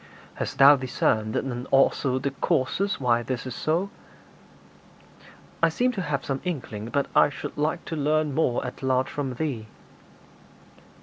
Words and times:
'Hast 0.33 0.57
thou 0.57 0.75
discerned 0.75 1.37
also 1.69 2.17
the 2.17 2.31
causes 2.31 2.99
why 2.99 3.21
this 3.21 3.45
is 3.45 3.53
so?' 3.53 3.91
'I 5.61 5.69
seem 5.69 5.91
to 5.91 6.01
have 6.01 6.25
some 6.25 6.41
inkling, 6.43 6.89
but 6.89 7.05
I 7.15 7.29
should 7.29 7.55
like 7.55 7.85
to 7.85 7.95
learn 7.95 8.33
more 8.33 8.65
at 8.65 8.81
large 8.81 9.09
from 9.11 9.35
thee.' 9.35 9.67